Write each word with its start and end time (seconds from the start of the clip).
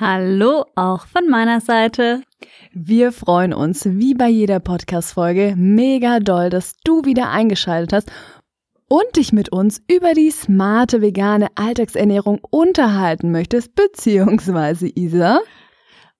Hallo 0.00 0.64
auch 0.74 1.06
von 1.06 1.28
meiner 1.28 1.60
Seite. 1.60 2.22
Wir 2.72 3.12
freuen 3.12 3.52
uns 3.54 3.84
wie 3.84 4.14
bei 4.14 4.28
jeder 4.28 4.58
Podcast 4.58 5.12
Folge 5.12 5.54
mega 5.56 6.18
doll, 6.18 6.50
dass 6.50 6.74
du 6.82 7.04
wieder 7.04 7.30
eingeschaltet 7.30 7.92
hast 7.92 8.12
und 8.88 9.04
dich 9.14 9.32
mit 9.32 9.50
uns 9.50 9.80
über 9.88 10.14
die 10.14 10.32
smarte 10.32 11.00
vegane 11.00 11.46
Alltagsernährung 11.54 12.40
unterhalten 12.50 13.30
möchtest, 13.30 13.76
beziehungsweise 13.76 14.88
Isa 14.88 15.38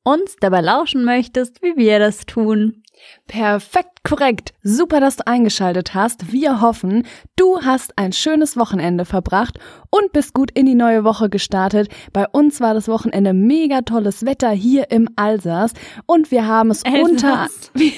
uns 0.05 0.37
dabei 0.39 0.61
lauschen 0.61 1.05
möchtest, 1.05 1.61
wie 1.61 1.77
wir 1.77 1.99
das 1.99 2.27
tun. 2.27 2.85
Perfekt 3.27 3.94
korrekt. 4.05 4.55
Super, 4.63 5.01
dass 5.01 5.17
du 5.17 5.27
eingeschaltet 5.27 5.95
hast. 5.95 6.31
Wir 6.33 6.61
hoffen, 6.61 7.05
du 7.37 7.63
hast 7.63 7.99
ein 7.99 8.13
schönes 8.13 8.57
Wochenende 8.57 9.05
verbracht 9.05 9.59
und 9.91 10.13
bist 10.13 10.35
gut 10.35 10.51
in 10.53 10.67
die 10.67 10.75
neue 10.75 11.05
Woche 11.05 11.29
gestartet. 11.29 11.89
Bei 12.13 12.29
uns 12.29 12.61
war 12.61 12.75
das 12.75 12.87
Wochenende 12.87 13.33
mega 13.33 13.81
tolles 13.81 14.25
Wetter 14.25 14.51
hier 14.51 14.91
im 14.91 15.09
Alsace 15.17 15.73
und 16.07 16.31
wir 16.31 16.47
haben 16.47 16.71
es 16.71 16.83
Elsass. 16.83 17.11
unter 17.11 17.49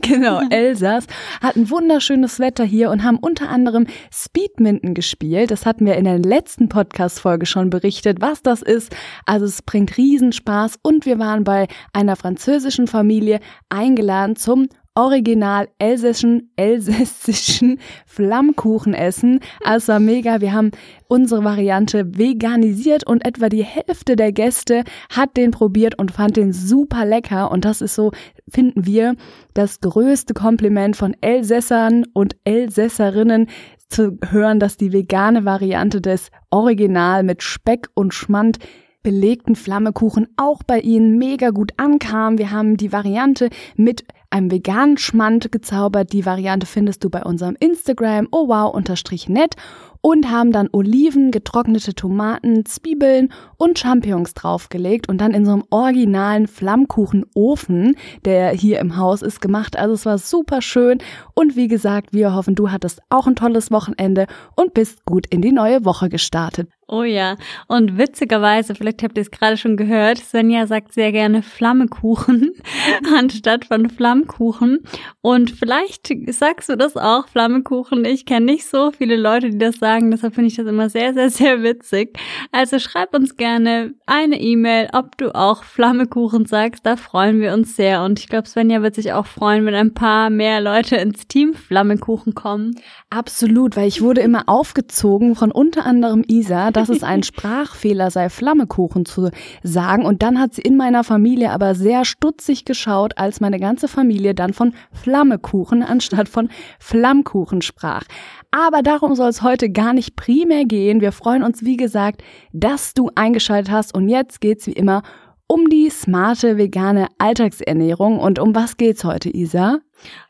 Genau, 0.00 0.40
Elsass 0.50 1.06
hatten 1.40 1.70
wunderschönes 1.70 2.38
Wetter 2.38 2.64
hier 2.64 2.90
und 2.90 3.04
haben 3.04 3.18
unter 3.18 3.48
anderem 3.48 3.86
Speedminton 4.12 4.94
gespielt. 4.94 5.50
Das 5.50 5.66
hatten 5.66 5.86
wir 5.86 5.96
in 5.96 6.04
der 6.04 6.18
letzten 6.18 6.68
Podcast-Folge 6.68 7.46
schon 7.46 7.70
berichtet, 7.70 8.20
was 8.20 8.42
das 8.42 8.62
ist. 8.62 8.94
Also 9.26 9.44
es 9.44 9.62
bringt 9.62 9.96
Riesenspaß 9.96 10.78
und 10.82 11.06
wir 11.06 11.18
waren 11.18 11.44
bei 11.44 11.68
einer 11.92 12.16
französischen 12.16 12.86
Familie 12.86 13.40
eingeladen 13.68 14.36
zum 14.36 14.65
original 14.96 15.68
elsässischen, 15.78 16.50
elsässischen 16.56 17.78
Flammkuchenessen. 18.06 19.40
Also 19.62 19.76
es 19.76 19.88
war 19.88 20.00
mega. 20.00 20.40
Wir 20.40 20.52
haben 20.52 20.72
unsere 21.06 21.44
Variante 21.44 22.18
veganisiert 22.18 23.06
und 23.06 23.24
etwa 23.24 23.48
die 23.48 23.62
Hälfte 23.62 24.16
der 24.16 24.32
Gäste 24.32 24.82
hat 25.10 25.36
den 25.36 25.52
probiert 25.52 25.98
und 25.98 26.10
fand 26.10 26.36
den 26.36 26.52
super 26.52 27.04
lecker. 27.04 27.50
Und 27.50 27.64
das 27.64 27.80
ist 27.80 27.94
so, 27.94 28.10
finden 28.48 28.86
wir, 28.86 29.14
das 29.54 29.80
größte 29.80 30.34
Kompliment 30.34 30.96
von 30.96 31.14
Elsässern 31.20 32.04
und 32.12 32.36
Elsässerinnen 32.44 33.48
zu 33.88 34.18
hören, 34.28 34.58
dass 34.58 34.76
die 34.76 34.92
vegane 34.92 35.44
Variante 35.44 36.00
des 36.00 36.30
Original 36.50 37.22
mit 37.22 37.42
Speck 37.42 37.88
und 37.94 38.14
Schmand 38.14 38.58
belegten 39.06 39.54
Flammekuchen 39.54 40.26
auch 40.36 40.64
bei 40.64 40.80
Ihnen 40.80 41.16
mega 41.16 41.50
gut 41.50 41.70
ankam. 41.76 42.38
Wir 42.38 42.50
haben 42.50 42.76
die 42.76 42.92
Variante 42.92 43.50
mit 43.76 44.04
einem 44.30 44.50
veganen 44.50 44.98
Schmand 44.98 45.52
gezaubert. 45.52 46.12
Die 46.12 46.26
Variante 46.26 46.66
findest 46.66 47.04
du 47.04 47.08
bei 47.08 47.22
unserem 47.22 47.54
Instagram 47.60 48.26
oh 48.32 48.48
wow 48.48 48.74
unterstrich 48.74 49.28
net 49.28 49.54
und 50.00 50.28
haben 50.28 50.50
dann 50.50 50.68
Oliven, 50.72 51.30
getrocknete 51.30 51.94
Tomaten, 51.94 52.64
Zwiebeln 52.64 53.32
und 53.58 53.78
Champignons 53.78 54.34
draufgelegt 54.34 55.08
und 55.08 55.20
dann 55.20 55.34
in 55.34 55.44
so 55.44 55.52
einem 55.52 55.64
originalen 55.70 56.48
Flammkuchenofen, 56.48 57.94
der 58.24 58.50
hier 58.50 58.80
im 58.80 58.96
Haus 58.96 59.22
ist, 59.22 59.40
gemacht. 59.40 59.78
Also 59.78 59.94
es 59.94 60.04
war 60.04 60.18
super 60.18 60.62
schön 60.62 60.98
und 61.34 61.54
wie 61.54 61.68
gesagt, 61.68 62.12
wir 62.12 62.34
hoffen, 62.34 62.56
du 62.56 62.72
hattest 62.72 63.02
auch 63.08 63.28
ein 63.28 63.36
tolles 63.36 63.70
Wochenende 63.70 64.26
und 64.56 64.74
bist 64.74 65.04
gut 65.04 65.28
in 65.28 65.42
die 65.42 65.52
neue 65.52 65.84
Woche 65.84 66.08
gestartet. 66.08 66.68
Oh 66.88 67.02
ja, 67.02 67.36
und 67.66 67.98
witzigerweise, 67.98 68.76
vielleicht 68.76 69.02
habt 69.02 69.18
ihr 69.18 69.22
es 69.22 69.32
gerade 69.32 69.56
schon 69.56 69.76
gehört, 69.76 70.18
Svenja 70.18 70.68
sagt 70.68 70.92
sehr 70.92 71.10
gerne 71.10 71.42
Flammekuchen 71.42 72.52
anstatt 73.18 73.64
von 73.64 73.90
Flammkuchen. 73.90 74.84
Und 75.20 75.50
vielleicht 75.50 76.14
sagst 76.28 76.68
du 76.68 76.76
das 76.76 76.96
auch, 76.96 77.26
Flammekuchen. 77.26 78.04
Ich 78.04 78.24
kenne 78.24 78.46
nicht 78.46 78.66
so 78.66 78.92
viele 78.92 79.16
Leute, 79.16 79.50
die 79.50 79.58
das 79.58 79.78
sagen, 79.78 80.12
deshalb 80.12 80.36
finde 80.36 80.46
ich 80.46 80.56
das 80.56 80.66
immer 80.68 80.88
sehr, 80.88 81.12
sehr, 81.12 81.28
sehr 81.28 81.64
witzig. 81.64 82.16
Also 82.52 82.78
schreib 82.78 83.12
uns 83.16 83.36
gerne 83.36 83.94
eine 84.06 84.40
E-Mail, 84.40 84.88
ob 84.92 85.18
du 85.18 85.34
auch 85.34 85.64
Flammekuchen 85.64 86.46
sagst, 86.46 86.86
da 86.86 86.94
freuen 86.94 87.40
wir 87.40 87.52
uns 87.52 87.74
sehr. 87.74 88.04
Und 88.04 88.20
ich 88.20 88.28
glaube, 88.28 88.46
Svenja 88.46 88.82
wird 88.82 88.94
sich 88.94 89.12
auch 89.12 89.26
freuen, 89.26 89.66
wenn 89.66 89.74
ein 89.74 89.94
paar 89.94 90.30
mehr 90.30 90.60
Leute 90.60 90.94
ins 90.94 91.26
Team 91.26 91.54
Flammekuchen 91.54 92.34
kommen. 92.34 92.76
Absolut, 93.10 93.76
weil 93.76 93.88
ich 93.88 94.02
wurde 94.02 94.20
immer 94.20 94.44
aufgezogen 94.46 95.34
von 95.34 95.50
unter 95.50 95.84
anderem 95.84 96.22
Isa, 96.28 96.70
dass 96.76 96.88
es 96.88 97.02
ein 97.02 97.22
Sprachfehler 97.24 98.10
sei, 98.10 98.28
Flammekuchen 98.28 99.04
zu 99.06 99.30
sagen. 99.62 100.04
Und 100.04 100.22
dann 100.22 100.38
hat 100.38 100.54
sie 100.54 100.62
in 100.62 100.76
meiner 100.76 101.04
Familie 101.04 101.50
aber 101.50 101.74
sehr 101.74 102.04
stutzig 102.04 102.64
geschaut, 102.64 103.16
als 103.16 103.40
meine 103.40 103.58
ganze 103.58 103.88
Familie 103.88 104.34
dann 104.34 104.52
von 104.52 104.74
Flammekuchen 104.92 105.82
anstatt 105.82 106.28
von 106.28 106.50
Flammkuchen 106.78 107.62
sprach. 107.62 108.04
Aber 108.50 108.82
darum 108.82 109.14
soll 109.14 109.28
es 109.28 109.42
heute 109.42 109.70
gar 109.70 109.92
nicht 109.92 110.16
primär 110.16 110.64
gehen. 110.64 111.00
Wir 111.00 111.12
freuen 111.12 111.42
uns, 111.42 111.64
wie 111.64 111.76
gesagt, 111.76 112.22
dass 112.52 112.94
du 112.94 113.10
eingeschaltet 113.14 113.70
hast. 113.70 113.94
Und 113.94 114.08
jetzt 114.08 114.40
geht's 114.40 114.66
wie 114.66 114.72
immer 114.72 115.02
um 115.46 115.68
die 115.68 115.90
smarte 115.90 116.56
vegane 116.56 117.08
Alltagsernährung. 117.18 118.18
Und 118.18 118.38
um 118.38 118.54
was 118.54 118.76
geht's 118.76 119.04
heute, 119.04 119.30
Isa? 119.30 119.80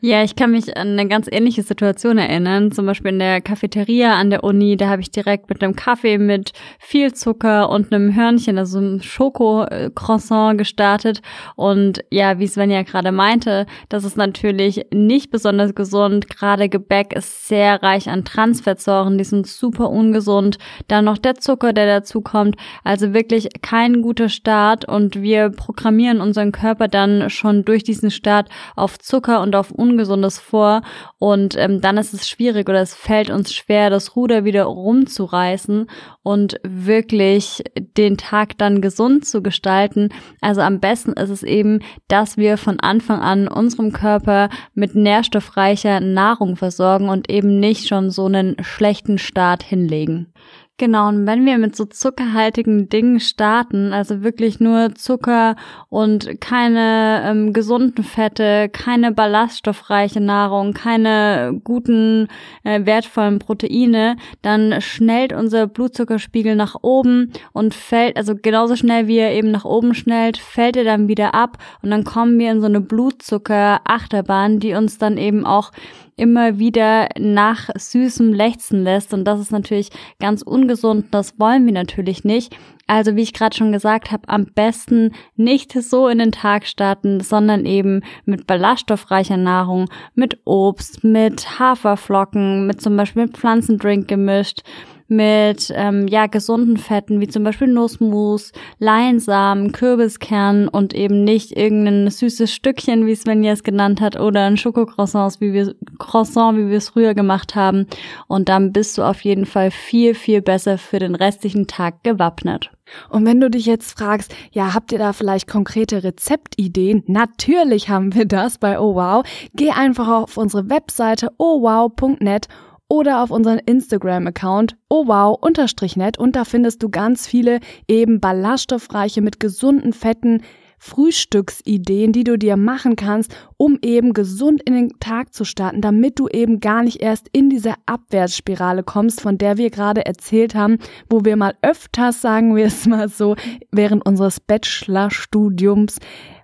Ja, 0.00 0.22
ich 0.24 0.34
kann 0.34 0.50
mich 0.50 0.76
an 0.76 0.88
eine 0.88 1.06
ganz 1.06 1.28
ähnliche 1.30 1.62
Situation 1.62 2.18
erinnern. 2.18 2.72
Zum 2.72 2.86
Beispiel 2.86 3.12
in 3.12 3.18
der 3.20 3.40
Cafeteria 3.40 4.14
an 4.14 4.30
der 4.30 4.42
Uni, 4.42 4.76
da 4.76 4.88
habe 4.88 5.02
ich 5.02 5.10
direkt 5.10 5.48
mit 5.48 5.62
einem 5.62 5.76
Kaffee 5.76 6.18
mit 6.18 6.52
viel 6.78 7.12
Zucker 7.14 7.70
und 7.70 7.92
einem 7.92 8.14
Hörnchen, 8.14 8.58
also 8.58 8.78
einem 8.78 9.02
Schoko-Croissant 9.02 10.58
gestartet. 10.58 11.22
Und 11.54 12.04
ja, 12.10 12.38
wie 12.38 12.48
Sven 12.48 12.70
ja 12.70 12.82
gerade 12.82 13.12
meinte, 13.12 13.66
das 13.88 14.04
ist 14.04 14.16
natürlich 14.16 14.86
nicht 14.92 15.30
besonders 15.30 15.74
gesund. 15.74 16.28
Gerade 16.28 16.68
Gebäck 16.68 17.12
ist 17.12 17.46
sehr 17.46 17.82
reich 17.82 18.08
an 18.08 18.24
Transfettsäuren, 18.24 19.18
die 19.18 19.24
sind 19.24 19.46
super 19.46 19.88
ungesund. 20.00 20.58
Dann 20.88 21.04
noch 21.04 21.18
der 21.18 21.36
Zucker, 21.36 21.72
der 21.72 21.86
dazu 21.86 22.22
kommt. 22.22 22.56
Also 22.82 23.12
wirklich 23.12 23.48
kein 23.62 24.02
guter 24.02 24.28
Start 24.28 24.86
und 24.86 25.20
wir 25.20 25.50
programmieren 25.50 26.20
unseren 26.20 26.52
Körper 26.52 26.88
dann 26.88 27.28
schon 27.28 27.64
durch 27.64 27.84
diesen 27.84 28.10
Start 28.10 28.48
auf 28.76 28.98
Zucker 28.98 29.42
und 29.42 29.54
auf 29.54 29.70
Ungesundes 29.70 30.38
vor 30.38 30.80
und 31.18 31.56
ähm, 31.56 31.80
dann 31.80 31.98
ist 31.98 32.14
es 32.14 32.28
schwierig 32.28 32.68
oder 32.68 32.80
es 32.80 32.94
fällt 32.94 33.30
uns 33.30 33.52
schwer, 33.52 33.90
das 33.90 34.16
Ruder 34.16 34.44
wieder 34.44 34.64
rumzureißen 34.64 35.86
und 36.22 36.56
wirklich 36.62 37.62
den 37.76 38.16
Tag 38.16 38.56
dann 38.58 38.80
gesund 38.80 39.26
zu 39.26 39.42
gestalten. 39.42 40.08
Also 40.40 40.62
am 40.62 40.80
besten 40.80 41.12
ist 41.12 41.30
es 41.30 41.42
eben, 41.42 41.80
dass 42.08 42.36
wir 42.36 42.56
von 42.56 42.80
Anfang 42.80 43.20
an 43.20 43.48
unserem 43.48 43.92
Körper 43.92 44.48
mit 44.74 44.94
nährstoffreicher 44.94 46.00
Nahrung 46.00 46.56
versorgen 46.56 47.08
und 47.08 47.28
eben 47.28 47.60
nicht 47.60 47.86
schon 47.86 48.10
so 48.10 48.26
einen 48.26 48.56
schlechten 48.62 49.18
Start 49.18 49.62
hinlegen 49.62 49.89
anlegen. 49.90 50.32
Genau, 50.78 51.08
und 51.08 51.26
wenn 51.26 51.44
wir 51.44 51.58
mit 51.58 51.76
so 51.76 51.84
zuckerhaltigen 51.84 52.88
Dingen 52.88 53.20
starten, 53.20 53.92
also 53.92 54.22
wirklich 54.22 54.60
nur 54.60 54.94
Zucker 54.94 55.54
und 55.90 56.40
keine 56.40 57.22
ähm, 57.22 57.52
gesunden 57.52 58.02
Fette, 58.02 58.70
keine 58.70 59.12
ballaststoffreiche 59.12 60.22
Nahrung, 60.22 60.72
keine 60.72 61.60
guten, 61.64 62.28
äh, 62.64 62.86
wertvollen 62.86 63.40
Proteine, 63.40 64.16
dann 64.40 64.80
schnellt 64.80 65.34
unser 65.34 65.66
Blutzuckerspiegel 65.66 66.56
nach 66.56 66.76
oben 66.80 67.30
und 67.52 67.74
fällt, 67.74 68.16
also 68.16 68.34
genauso 68.34 68.74
schnell 68.74 69.06
wie 69.06 69.18
er 69.18 69.34
eben 69.34 69.50
nach 69.50 69.66
oben 69.66 69.92
schnellt, 69.92 70.38
fällt 70.38 70.78
er 70.78 70.84
dann 70.84 71.08
wieder 71.08 71.34
ab 71.34 71.58
und 71.82 71.90
dann 71.90 72.04
kommen 72.04 72.38
wir 72.38 72.50
in 72.50 72.62
so 72.62 72.66
eine 72.68 72.80
Blutzucker-Achterbahn, 72.80 74.60
die 74.60 74.72
uns 74.72 74.96
dann 74.96 75.18
eben 75.18 75.44
auch 75.44 75.72
immer 76.20 76.58
wieder 76.58 77.08
nach 77.18 77.70
süßem 77.74 78.32
lechzen 78.32 78.84
lässt. 78.84 79.14
Und 79.14 79.24
das 79.24 79.40
ist 79.40 79.50
natürlich 79.50 79.90
ganz 80.20 80.42
ungesund. 80.42 81.06
Das 81.10 81.40
wollen 81.40 81.64
wir 81.66 81.72
natürlich 81.72 82.24
nicht. 82.24 82.54
Also 82.86 83.16
wie 83.16 83.22
ich 83.22 83.32
gerade 83.32 83.56
schon 83.56 83.72
gesagt 83.72 84.10
habe, 84.10 84.28
am 84.28 84.46
besten 84.46 85.12
nicht 85.36 85.72
so 85.72 86.08
in 86.08 86.18
den 86.18 86.32
Tag 86.32 86.66
starten, 86.66 87.20
sondern 87.20 87.64
eben 87.64 88.02
mit 88.24 88.46
ballaststoffreicher 88.46 89.36
Nahrung, 89.36 89.88
mit 90.14 90.40
Obst, 90.44 91.04
mit 91.04 91.58
Haferflocken, 91.58 92.66
mit 92.66 92.80
zum 92.80 92.96
Beispiel 92.96 93.28
Pflanzendrink 93.28 94.08
gemischt 94.08 94.62
mit 95.10 95.72
ähm, 95.74 96.06
ja 96.06 96.26
gesunden 96.26 96.76
Fetten 96.76 97.20
wie 97.20 97.28
zum 97.28 97.42
Beispiel 97.42 97.68
Nussmus, 97.68 98.52
Leinsamen, 98.78 99.72
Kürbiskern 99.72 100.68
und 100.68 100.94
eben 100.94 101.24
nicht 101.24 101.56
irgendein 101.56 102.10
süßes 102.10 102.52
Stückchen, 102.52 103.06
wie 103.06 103.14
Svenja 103.14 103.52
es 103.52 103.62
genannt 103.62 104.00
hat, 104.00 104.18
oder 104.18 104.44
ein 104.44 104.56
Schokocroissant, 104.56 105.40
wie 105.40 105.52
wir 105.52 105.74
Croissant, 105.98 106.56
wie 106.56 106.68
wir 106.68 106.78
es 106.78 106.90
früher 106.90 107.14
gemacht 107.14 107.54
haben. 107.54 107.86
Und 108.28 108.48
dann 108.48 108.72
bist 108.72 108.96
du 108.96 109.02
auf 109.02 109.20
jeden 109.22 109.46
Fall 109.46 109.70
viel 109.70 110.14
viel 110.14 110.42
besser 110.42 110.78
für 110.78 110.98
den 110.98 111.14
restlichen 111.14 111.66
Tag 111.66 112.02
gewappnet. 112.04 112.70
Und 113.08 113.24
wenn 113.24 113.40
du 113.40 113.50
dich 113.50 113.66
jetzt 113.66 113.98
fragst, 113.98 114.34
ja, 114.52 114.74
habt 114.74 114.92
ihr 114.92 114.98
da 114.98 115.12
vielleicht 115.12 115.48
konkrete 115.48 116.02
Rezeptideen? 116.02 117.04
Natürlich 117.06 117.88
haben 117.88 118.14
wir 118.14 118.26
das 118.26 118.58
bei 118.58 118.78
Oh 118.78 118.94
Wow. 118.94 119.24
Geh 119.54 119.70
einfach 119.70 120.08
auf 120.08 120.36
unsere 120.36 120.68
Webseite 120.68 121.30
ohwow.net 121.38 122.48
oder 122.90 123.22
auf 123.22 123.30
unseren 123.30 123.60
Instagram-Account 123.60 124.76
ohwow-net 124.90 126.18
und 126.18 126.36
da 126.36 126.44
findest 126.44 126.82
du 126.82 126.90
ganz 126.90 127.26
viele 127.26 127.60
eben 127.88 128.20
ballaststoffreiche 128.20 129.22
mit 129.22 129.40
gesunden 129.40 129.94
Fetten 129.94 130.42
Frühstücksideen, 130.82 132.12
die 132.12 132.24
du 132.24 132.38
dir 132.38 132.56
machen 132.56 132.96
kannst, 132.96 133.36
um 133.58 133.78
eben 133.82 134.14
gesund 134.14 134.62
in 134.62 134.74
den 134.74 134.98
Tag 134.98 135.34
zu 135.34 135.44
starten, 135.44 135.82
damit 135.82 136.18
du 136.18 136.26
eben 136.26 136.58
gar 136.58 136.82
nicht 136.82 137.02
erst 137.02 137.28
in 137.32 137.50
diese 137.50 137.74
Abwärtsspirale 137.84 138.82
kommst, 138.82 139.20
von 139.20 139.36
der 139.36 139.58
wir 139.58 139.70
gerade 139.70 140.06
erzählt 140.06 140.54
haben, 140.54 140.78
wo 141.08 141.24
wir 141.24 141.36
mal 141.36 141.54
öfters, 141.60 142.22
sagen 142.22 142.56
wir 142.56 142.64
es 142.64 142.86
mal 142.86 143.10
so, 143.10 143.36
während 143.70 144.04
unseres 144.06 144.40
Bachelorstudiums 144.40 145.98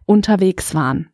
unterwegs 0.04 0.74
waren. 0.74 1.08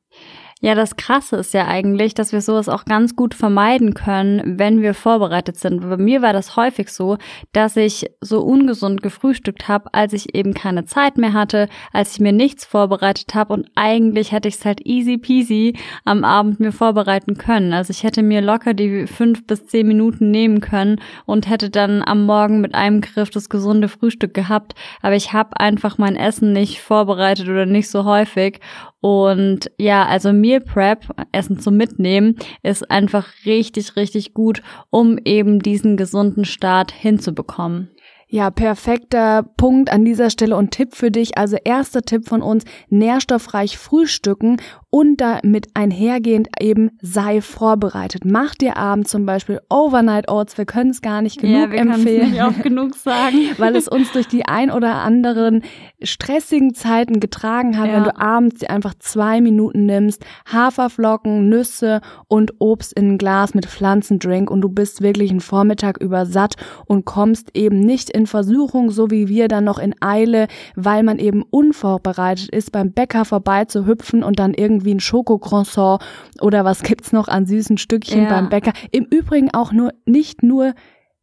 Ja, 0.65 0.77
das 0.77 0.95
Krasse 0.95 1.35
ist 1.39 1.55
ja 1.55 1.67
eigentlich, 1.67 2.15
dass 2.15 2.33
wir 2.33 2.41
sowas 2.41 2.69
auch 2.69 2.85
ganz 2.85 3.17
gut 3.17 3.35
vermeiden 3.35 3.95
können, 3.95 4.61
wenn 4.61 4.81
wir 4.81 4.95
vorbereitet 4.95 5.57
sind. 5.57 5.81
Bei 5.81 5.97
mir 5.97 6.23
war 6.23 6.33
das 6.33 6.55
häufig 6.55 6.91
so, 6.91 7.19
dass 7.51 7.77
ich 7.77 8.07
so 8.21 8.43
ungesund 8.43 9.03
gefrühstückt 9.03 9.67
habe, 9.67 9.93
als 9.93 10.13
ich 10.13 10.37
eben 10.37 10.55
keine 10.55 10.85
Zeit 10.85 11.19
mehr 11.19 11.33
hatte, 11.33 11.69
als 11.93 12.13
ich 12.13 12.21
mir 12.21 12.31
nichts 12.31 12.65
vorbereitet 12.65 13.35
habe 13.35 13.55
und 13.55 13.71
eigentlich 13.75 14.31
hätte 14.31 14.47
ich 14.47 14.55
es 14.55 14.65
halt 14.65 14.87
easy 14.87 15.19
peasy 15.19 15.77
am 16.05 16.23
Abend 16.23 16.61
mir 16.61 16.71
vorbereiten 16.71 17.37
können. 17.37 17.73
Also 17.73 17.91
ich 17.91 18.05
hätte 18.05 18.23
mir 18.23 18.41
locker 18.41 18.73
die 18.73 19.09
fünf 19.09 19.45
bis 19.49 19.67
zehn 19.67 19.89
Minuten 19.89 20.31
nehmen 20.31 20.61
können 20.61 21.01
und 21.27 21.51
hätte 21.51 21.71
dann 21.71 22.05
am 22.05 22.25
Morgen 22.25 22.61
mit 22.61 22.77
einem 22.77 23.01
Griff 23.01 23.31
das 23.31 23.49
gesunde 23.49 23.89
Frühstück 23.89 24.33
gehabt. 24.33 24.77
Aber 25.01 25.17
ich 25.17 25.33
habe 25.33 25.59
einfach 25.59 25.99
mein 25.99 26.15
Essen 26.15 26.53
nicht 26.53 26.81
vorbereitet 26.81 27.49
oder 27.49 27.67
nicht 27.67 27.91
so 27.91 28.05
häufig 28.05 28.61
und 29.03 29.69
ja, 29.79 30.07
also 30.07 30.33
Meal 30.33 30.61
Prep, 30.61 31.05
Essen 31.33 31.59
zum 31.59 31.77
Mitnehmen, 31.77 32.37
ist 32.63 32.89
einfach 32.89 33.27
richtig, 33.45 33.97
richtig 33.97 34.33
gut, 34.33 34.63
um 34.91 35.19
eben 35.25 35.59
diesen 35.59 35.97
gesunden 35.97 36.45
Start 36.45 36.93
hinzubekommen. 36.93 37.91
Ja, 38.29 38.51
perfekter 38.51 39.43
Punkt 39.43 39.91
an 39.91 40.05
dieser 40.05 40.31
Stelle 40.31 40.57
und 40.57 40.71
Tipp 40.71 40.95
für 40.95 41.11
dich. 41.11 41.37
Also 41.37 41.57
erster 41.65 42.03
Tipp 42.03 42.29
von 42.29 42.43
uns, 42.43 42.65
nährstoffreich 42.89 43.77
frühstücken 43.77 44.59
und 44.95 45.23
damit 45.23 45.69
einhergehend 45.73 46.49
eben 46.61 46.91
sei 47.01 47.41
vorbereitet. 47.41 48.27
Mach 48.27 48.55
dir 48.55 48.77
abends 48.77 49.11
zum 49.11 49.25
Beispiel 49.25 49.59
Overnight 49.71 50.29
Oats. 50.29 50.59
Wir 50.59 50.67
können 50.67 50.91
es 50.91 51.01
gar 51.01 51.23
nicht 51.23 51.41
genug 51.41 51.63
ja, 51.63 51.71
wir 51.73 51.79
empfehlen. 51.81 52.33
Nicht 52.33 52.43
oft 52.43 52.63
genug 52.63 52.95
sagen. 52.95 53.37
weil 53.57 53.75
es 53.75 53.89
uns 53.89 54.13
durch 54.13 54.29
die 54.29 54.45
ein 54.45 54.71
oder 54.71 54.97
anderen 54.97 55.63
stressigen 56.03 56.75
Zeiten 56.75 57.21
getragen 57.21 57.79
hat, 57.79 57.89
ja. 57.89 57.95
wenn 57.95 58.05
du 58.05 58.19
abends 58.19 58.61
dir 58.61 58.69
einfach 58.69 58.93
zwei 58.99 59.41
Minuten 59.41 59.87
nimmst, 59.87 60.27
Haferflocken, 60.53 61.49
Nüsse 61.49 62.03
und 62.29 62.53
Obst 62.59 62.93
in 62.93 63.13
ein 63.13 63.19
Glas 63.19 63.55
mit 63.55 63.65
Pflanzendrink 63.65 64.51
und 64.51 64.61
du 64.61 64.69
bist 64.69 65.01
wirklich 65.01 65.31
einen 65.31 65.41
Vormittag 65.41 66.03
über 66.03 66.27
satt 66.27 66.57
und 66.85 67.07
kommst 67.07 67.57
eben 67.57 67.81
nicht 67.81 68.11
in 68.11 68.27
Versuchung, 68.27 68.91
so 68.91 69.11
wie 69.11 69.29
wir 69.29 69.49
dann 69.49 69.65
noch 69.65 69.79
in 69.79 69.95
Eile, 70.03 70.49
weil 70.77 71.03
man 71.03 71.19
eben 71.19 71.45
unvorbereitet 71.49 72.51
ist, 72.51 72.73
beim 72.73 72.93
Bäcker 72.93 73.25
vorbei 73.25 73.65
zu 73.65 73.87
hüpfen 73.87 74.23
und 74.23 74.39
dann 74.39 74.53
irgendwie 74.53 74.82
irgendwie 74.83 74.95
ein 74.95 75.01
Schokocroissant 75.01 76.03
oder 76.41 76.65
was 76.65 76.83
gibt's 76.83 77.13
noch 77.13 77.29
an 77.29 77.47
süßen 77.47 77.79
Stückchen 77.79 78.25
ja. 78.25 78.29
beim 78.29 78.49
Bäcker. 78.49 78.73
Im 78.91 79.05
Übrigen 79.05 79.51
auch 79.53 79.73
nur, 79.73 79.93
nicht 80.05 80.43
nur 80.43 80.75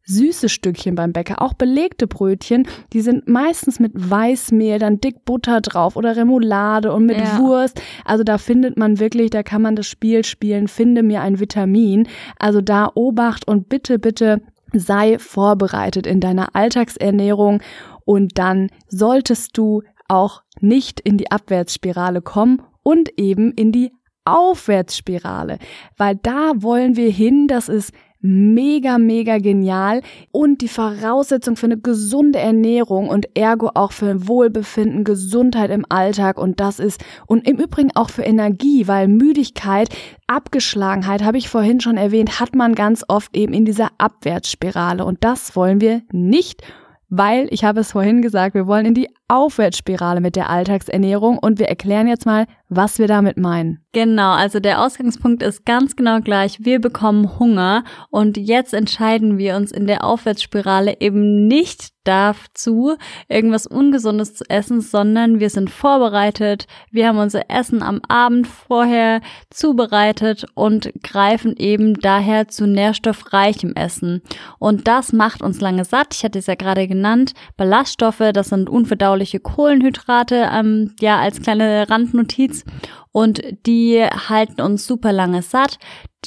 süße 0.06 0.48
Stückchen 0.48 0.94
beim 0.94 1.12
Bäcker, 1.12 1.40
auch 1.40 1.52
belegte 1.52 2.06
Brötchen, 2.06 2.66
die 2.92 3.00
sind 3.00 3.28
meistens 3.28 3.78
mit 3.78 3.92
Weißmehl, 3.94 4.78
dann 4.78 5.00
dick 5.00 5.24
Butter 5.24 5.60
drauf 5.60 5.94
oder 5.94 6.16
Remoulade 6.16 6.92
und 6.92 7.06
mit 7.06 7.18
ja. 7.18 7.38
Wurst. 7.38 7.80
Also 8.04 8.24
da 8.24 8.38
findet 8.38 8.76
man 8.76 8.98
wirklich, 8.98 9.30
da 9.30 9.42
kann 9.42 9.62
man 9.62 9.76
das 9.76 9.86
Spiel 9.86 10.24
spielen, 10.24 10.66
finde 10.66 11.02
mir 11.02 11.20
ein 11.20 11.38
Vitamin. 11.38 12.08
Also 12.38 12.60
da 12.60 12.90
Obacht 12.94 13.46
und 13.46 13.68
bitte, 13.68 13.98
bitte 13.98 14.40
sei 14.72 15.18
vorbereitet 15.18 16.06
in 16.06 16.20
deiner 16.20 16.56
Alltagsernährung 16.56 17.60
und 18.04 18.38
dann 18.38 18.68
solltest 18.88 19.58
du 19.58 19.82
auch 20.08 20.42
nicht 20.60 20.98
in 20.98 21.18
die 21.18 21.30
Abwärtsspirale 21.30 22.20
kommen 22.20 22.62
und 22.82 23.18
eben 23.18 23.52
in 23.52 23.72
die 23.72 23.92
Aufwärtsspirale, 24.24 25.58
weil 25.96 26.16
da 26.16 26.52
wollen 26.56 26.96
wir 26.96 27.10
hin, 27.10 27.48
das 27.48 27.68
ist 27.68 27.92
mega, 28.20 28.98
mega 28.98 29.38
genial. 29.38 30.02
Und 30.30 30.60
die 30.60 30.68
Voraussetzung 30.68 31.56
für 31.56 31.66
eine 31.66 31.78
gesunde 31.78 32.38
Ernährung 32.38 33.08
und 33.08 33.36
ergo 33.36 33.70
auch 33.74 33.92
für 33.92 34.28
Wohlbefinden, 34.28 35.04
Gesundheit 35.04 35.70
im 35.70 35.86
Alltag. 35.88 36.38
Und 36.38 36.60
das 36.60 36.78
ist 36.78 37.02
und 37.26 37.48
im 37.48 37.56
Übrigen 37.56 37.90
auch 37.94 38.10
für 38.10 38.22
Energie, 38.22 38.86
weil 38.86 39.08
Müdigkeit, 39.08 39.88
Abgeschlagenheit, 40.26 41.24
habe 41.24 41.38
ich 41.38 41.48
vorhin 41.48 41.80
schon 41.80 41.96
erwähnt, 41.96 42.40
hat 42.40 42.54
man 42.54 42.74
ganz 42.74 43.04
oft 43.08 43.34
eben 43.36 43.54
in 43.54 43.64
dieser 43.64 43.88
Abwärtsspirale. 43.98 45.04
Und 45.04 45.24
das 45.24 45.56
wollen 45.56 45.80
wir 45.80 46.02
nicht 46.12 46.62
weil 47.12 47.48
ich 47.50 47.64
habe 47.64 47.80
es 47.80 47.90
vorhin 47.90 48.22
gesagt, 48.22 48.54
wir 48.54 48.68
wollen 48.68 48.86
in 48.86 48.94
die 48.94 49.08
Aufwärtsspirale 49.26 50.20
mit 50.20 50.36
der 50.36 50.48
Alltagsernährung. 50.48 51.38
Und 51.38 51.58
wir 51.58 51.68
erklären 51.68 52.06
jetzt 52.06 52.24
mal, 52.24 52.46
was 52.70 52.98
wir 52.98 53.08
damit 53.08 53.36
meinen. 53.36 53.84
Genau, 53.92 54.32
also 54.32 54.60
der 54.60 54.82
Ausgangspunkt 54.82 55.42
ist 55.42 55.66
ganz 55.66 55.96
genau 55.96 56.20
gleich. 56.20 56.64
Wir 56.64 56.80
bekommen 56.80 57.40
Hunger 57.40 57.82
und 58.08 58.36
jetzt 58.36 58.72
entscheiden 58.72 59.36
wir 59.36 59.56
uns 59.56 59.72
in 59.72 59.88
der 59.88 60.04
Aufwärtsspirale 60.04 61.00
eben 61.00 61.48
nicht 61.48 61.90
dazu, 62.04 62.96
irgendwas 63.28 63.66
Ungesundes 63.66 64.34
zu 64.34 64.44
essen, 64.48 64.80
sondern 64.80 65.38
wir 65.38 65.50
sind 65.50 65.70
vorbereitet, 65.70 66.66
wir 66.90 67.06
haben 67.06 67.18
unser 67.18 67.50
Essen 67.50 67.82
am 67.82 68.00
Abend 68.08 68.46
vorher 68.46 69.20
zubereitet 69.50 70.46
und 70.54 70.92
greifen 71.02 71.56
eben 71.56 71.94
daher 71.94 72.48
zu 72.48 72.66
nährstoffreichem 72.66 73.74
Essen. 73.74 74.22
Und 74.58 74.88
das 74.88 75.12
macht 75.12 75.42
uns 75.42 75.60
lange 75.60 75.84
satt. 75.84 76.14
Ich 76.14 76.24
hatte 76.24 76.38
es 76.38 76.46
ja 76.46 76.54
gerade 76.54 76.88
genannt. 76.88 77.32
Ballaststoffe, 77.56 78.22
das 78.32 78.48
sind 78.48 78.70
unverdauliche 78.70 79.40
Kohlenhydrate, 79.40 80.48
ähm, 80.52 80.94
ja, 81.00 81.18
als 81.18 81.42
kleine 81.42 81.90
Randnotiz 81.90 82.59
und 83.12 83.42
die 83.66 84.02
halten 84.04 84.60
uns 84.60 84.86
super 84.86 85.12
lange 85.12 85.42
satt. 85.42 85.78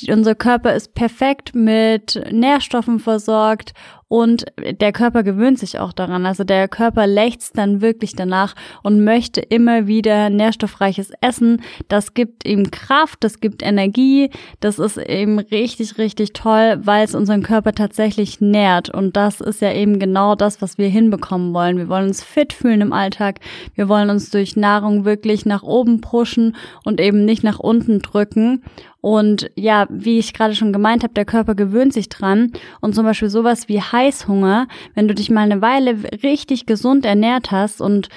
Unser 0.09 0.35
Körper 0.35 0.73
ist 0.73 0.95
perfekt 0.95 1.53
mit 1.53 2.19
Nährstoffen 2.31 2.99
versorgt 2.99 3.73
und 4.07 4.45
der 4.59 4.91
Körper 4.91 5.23
gewöhnt 5.23 5.57
sich 5.57 5.79
auch 5.79 5.91
daran. 5.91 6.27
Also 6.27 6.43
der 6.43 6.67
Körper 6.67 7.07
lechzt 7.07 7.57
dann 7.57 7.81
wirklich 7.81 8.15
danach 8.15 8.53
und 8.83 9.03
möchte 9.03 9.41
immer 9.41 9.87
wieder 9.87 10.29
nährstoffreiches 10.29 11.11
Essen. 11.21 11.63
Das 11.87 12.13
gibt 12.13 12.47
ihm 12.47 12.69
Kraft, 12.69 13.23
das 13.23 13.39
gibt 13.39 13.63
Energie. 13.63 14.29
Das 14.59 14.77
ist 14.77 14.97
eben 14.97 15.39
richtig, 15.39 15.97
richtig 15.97 16.33
toll, 16.33 16.79
weil 16.83 17.05
es 17.05 17.15
unseren 17.15 17.41
Körper 17.41 17.71
tatsächlich 17.71 18.39
nährt. 18.39 18.89
Und 18.89 19.15
das 19.15 19.41
ist 19.41 19.61
ja 19.61 19.73
eben 19.73 19.97
genau 19.97 20.35
das, 20.35 20.61
was 20.61 20.77
wir 20.77 20.89
hinbekommen 20.89 21.51
wollen. 21.55 21.77
Wir 21.77 21.89
wollen 21.89 22.09
uns 22.09 22.23
fit 22.23 22.53
fühlen 22.53 22.81
im 22.81 22.93
Alltag. 22.93 23.39
Wir 23.73 23.89
wollen 23.89 24.11
uns 24.11 24.29
durch 24.29 24.55
Nahrung 24.55 25.05
wirklich 25.05 25.47
nach 25.47 25.63
oben 25.63 26.01
pushen 26.01 26.55
und 26.83 27.01
eben 27.01 27.25
nicht 27.25 27.43
nach 27.43 27.57
unten 27.57 27.99
drücken. 27.99 28.63
Und 29.03 29.51
ja, 29.57 29.85
wie 29.89 30.17
ich 30.17 30.33
gerade 30.33 30.55
schon 30.55 30.71
gemeint 30.71 31.03
habe, 31.03 31.13
der 31.13 31.25
Körper 31.25 31.55
gewöhnt 31.55 31.91
sich 31.91 32.07
dran. 32.07 32.53
Und 32.79 32.95
zum 32.95 33.03
Beispiel 33.03 33.27
sowas 33.27 33.67
wie 33.67 33.81
Heißhunger, 33.81 34.69
wenn 34.95 35.09
du 35.09 35.13
dich 35.13 35.29
mal 35.29 35.41
eine 35.41 35.61
Weile 35.61 35.97
richtig 36.23 36.67
gesund 36.67 37.05
ernährt 37.05 37.51
hast 37.51 37.81
und 37.81 38.07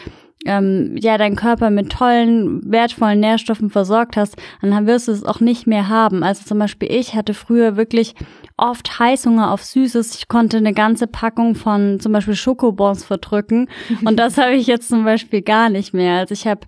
ähm, 0.44 0.96
ja, 0.96 1.18
dein 1.18 1.34
Körper 1.34 1.70
mit 1.70 1.90
tollen, 1.90 2.70
wertvollen 2.70 3.18
Nährstoffen 3.18 3.68
versorgt 3.68 4.16
hast, 4.16 4.36
dann 4.62 4.86
wirst 4.86 5.08
du 5.08 5.12
es 5.12 5.24
auch 5.24 5.40
nicht 5.40 5.66
mehr 5.66 5.88
haben. 5.88 6.22
Also 6.22 6.44
zum 6.44 6.60
Beispiel 6.60 6.88
ich 6.92 7.16
hatte 7.16 7.34
früher 7.34 7.76
wirklich 7.76 8.14
oft 8.56 9.00
Heißhunger 9.00 9.50
auf 9.50 9.64
Süßes. 9.64 10.14
Ich 10.14 10.28
konnte 10.28 10.58
eine 10.58 10.72
ganze 10.72 11.08
Packung 11.08 11.56
von 11.56 11.98
zum 11.98 12.12
Beispiel 12.12 12.36
Schokobons 12.36 13.04
verdrücken 13.04 13.68
und 14.04 14.20
das 14.20 14.38
habe 14.38 14.54
ich 14.54 14.68
jetzt 14.68 14.88
zum 14.88 15.04
Beispiel 15.04 15.42
gar 15.42 15.68
nicht 15.68 15.92
mehr. 15.92 16.20
Also 16.20 16.32
ich 16.32 16.46
habe 16.46 16.60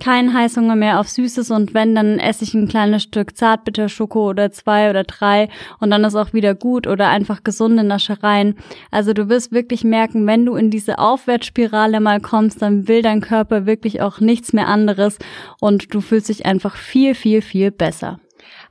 keinen 0.00 0.34
Heißhunger 0.34 0.76
mehr 0.76 0.98
auf 0.98 1.08
Süßes 1.08 1.50
und 1.50 1.72
wenn, 1.72 1.94
dann 1.94 2.18
esse 2.18 2.44
ich 2.44 2.54
ein 2.54 2.68
kleines 2.68 3.04
Stück 3.04 3.36
Zartbitterschoko 3.36 4.28
oder 4.30 4.50
zwei 4.50 4.90
oder 4.90 5.04
drei 5.04 5.48
und 5.78 5.90
dann 5.90 6.04
ist 6.04 6.16
auch 6.16 6.32
wieder 6.32 6.54
gut 6.54 6.86
oder 6.86 7.08
einfach 7.08 7.44
gesunde 7.44 7.84
Naschereien. 7.84 8.56
Also 8.90 9.12
du 9.12 9.28
wirst 9.28 9.52
wirklich 9.52 9.84
merken, 9.84 10.26
wenn 10.26 10.44
du 10.44 10.56
in 10.56 10.70
diese 10.70 10.98
Aufwärtsspirale 10.98 12.00
mal 12.00 12.20
kommst, 12.20 12.60
dann 12.60 12.88
will 12.88 13.02
dein 13.02 13.20
Körper 13.20 13.66
wirklich 13.66 14.00
auch 14.02 14.20
nichts 14.20 14.52
mehr 14.52 14.68
anderes 14.68 15.18
und 15.60 15.94
du 15.94 16.00
fühlst 16.00 16.28
dich 16.28 16.44
einfach 16.44 16.76
viel, 16.76 17.14
viel, 17.14 17.40
viel 17.40 17.70
besser. 17.70 18.18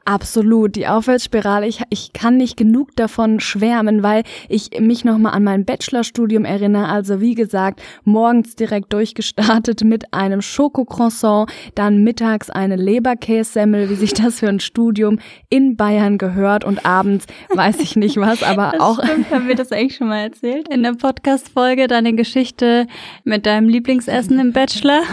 Absolut, 0.05 0.75
die 0.75 0.87
Aufwärtsspirale. 0.87 1.65
Ich, 1.65 1.81
ich 1.89 2.11
kann 2.11 2.35
nicht 2.35 2.57
genug 2.57 2.93
davon 2.97 3.39
schwärmen, 3.39 4.03
weil 4.03 4.23
ich 4.49 4.71
mich 4.81 5.05
nochmal 5.05 5.33
an 5.33 5.45
mein 5.45 5.63
Bachelorstudium 5.63 6.43
erinnere. 6.43 6.89
Also 6.89 7.21
wie 7.21 7.35
gesagt, 7.35 7.81
morgens 8.03 8.55
direkt 8.55 8.91
durchgestartet 8.91 9.83
mit 9.85 10.13
einem 10.13 10.41
Schokocroissant, 10.41 11.49
dann 11.75 12.03
mittags 12.03 12.49
eine 12.49 12.75
Leberkässemmel, 12.75 13.89
wie 13.89 13.95
sich 13.95 14.13
das 14.13 14.39
für 14.39 14.49
ein 14.49 14.59
Studium 14.59 15.19
in 15.49 15.77
Bayern 15.77 16.17
gehört 16.17 16.65
und 16.65 16.85
abends 16.85 17.25
weiß 17.53 17.79
ich 17.79 17.95
nicht 17.95 18.17
was, 18.17 18.43
aber 18.43 18.71
das 18.73 18.81
auch. 18.81 19.03
Stimmt, 19.03 19.31
haben 19.31 19.47
wir 19.47 19.55
das 19.55 19.71
eigentlich 19.71 19.95
schon 19.95 20.09
mal 20.09 20.23
erzählt 20.23 20.67
in 20.67 20.83
der 20.83 20.93
Podcast-Folge, 20.93 21.87
deine 21.87 22.13
Geschichte 22.13 22.87
mit 23.23 23.45
deinem 23.45 23.69
Lieblingsessen 23.69 24.37
im 24.39 24.51
Bachelor? 24.51 25.01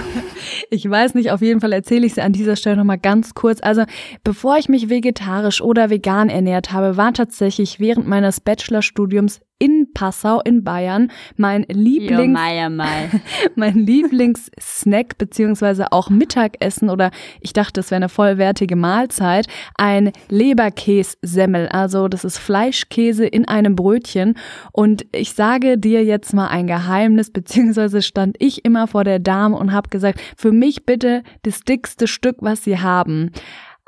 Ich 0.70 0.88
weiß 0.88 1.14
nicht, 1.14 1.32
auf 1.32 1.42
jeden 1.42 1.61
Fall 1.61 1.73
erzähle 1.73 2.06
ich 2.06 2.14
sie 2.14 2.23
an 2.23 2.32
dieser 2.32 2.56
Stelle 2.56 2.76
nochmal 2.76 2.99
ganz 2.99 3.35
kurz. 3.35 3.61
Also 3.62 3.85
bevor 4.25 4.56
ich 4.56 4.68
mich 4.68 4.79
mich 4.80 4.90
vegetarisch 4.90 5.60
oder 5.60 5.90
vegan 5.90 6.28
ernährt 6.28 6.72
habe, 6.72 6.96
war 6.96 7.12
tatsächlich 7.12 7.80
während 7.80 8.06
meines 8.06 8.40
Bachelorstudiums 8.40 9.40
in 9.58 9.92
Passau 9.92 10.40
in 10.40 10.64
Bayern 10.64 11.12
mein 11.37 11.64
Lieblings 11.68 12.32
mein 13.56 13.75
Lieblingssnack 13.75 15.18
beziehungsweise 15.18 15.92
auch 15.92 16.08
Mittagessen 16.08 16.88
oder 16.88 17.10
ich 17.40 17.52
dachte, 17.52 17.80
es 17.80 17.90
wäre 17.90 17.96
eine 17.96 18.08
vollwertige 18.08 18.75
Mahlzeit, 18.75 19.49
ein 19.76 20.12
Leberkässemmel. 20.30 21.68
Also 21.68 22.08
das 22.08 22.25
ist 22.25 22.38
Fleischkäse 22.38 23.26
in 23.26 23.46
einem 23.46 23.76
Brötchen 23.76 24.38
und 24.72 25.04
ich 25.12 25.34
sage 25.34 25.76
dir 25.76 26.04
jetzt 26.04 26.32
mal 26.32 26.49
ein 26.49 26.66
Geheimnis 26.66 27.30
beziehungsweise 27.30 28.00
stand 28.00 28.37
ich 28.38 28.64
immer 28.64 28.87
vor 28.87 29.04
der 29.04 29.18
Dame 29.18 29.58
und 29.58 29.72
habe 29.72 29.90
gesagt, 29.90 30.20
für 30.38 30.52
mich 30.52 30.87
bitte 30.87 31.22
das 31.42 31.60
dickste 31.64 32.06
Stück, 32.06 32.37
was 32.40 32.64
sie 32.64 32.78
haben. 32.78 33.30